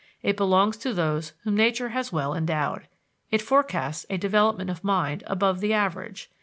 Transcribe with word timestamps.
It 0.23 0.35
belongs 0.35 0.77
to 0.77 0.95
those 0.95 1.33
whom 1.43 1.53
nature 1.53 1.89
has 1.89 2.11
well 2.11 2.33
endowed. 2.33 2.87
It 3.29 3.39
forecasts 3.39 4.07
a 4.09 4.17
development 4.17 4.71
of 4.71 4.83
mind 4.83 5.23
above 5.27 5.59
the 5.59 5.73
average. 5.73 6.31